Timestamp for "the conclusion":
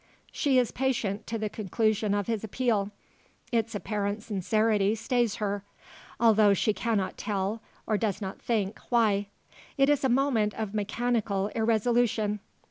1.37-2.15